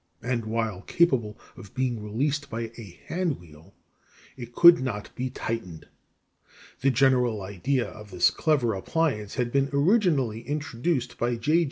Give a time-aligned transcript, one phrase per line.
[0.21, 3.75] 17); and while capable of being released by a hand wheel,
[4.35, 5.89] it could not be tightened.
[6.79, 11.41] The general idea of this clever appliance had been originally introduced by Mr.
[11.41, 11.59] J.